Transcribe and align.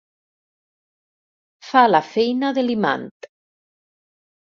Fa 1.71 1.83
la 1.89 2.01
feina 2.13 2.49
de 2.59 2.63
l'imant. 2.65 3.05